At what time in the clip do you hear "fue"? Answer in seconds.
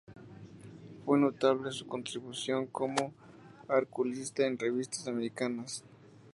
1.05-1.19